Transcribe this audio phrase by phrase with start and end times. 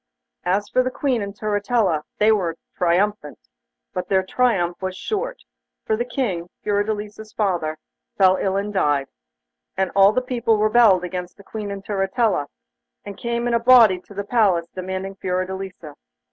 [0.45, 3.37] As for the Queen and Turritella, they were triumphant;
[3.93, 5.43] but their triumph was short,
[5.85, 7.77] for the King, Fiordelisa's father,
[8.17, 9.09] fell ill and died,
[9.77, 12.47] and all the people rebelled against the Queen and Turritella,
[13.05, 15.93] and came in a body to the palace demanding Fiordelisa.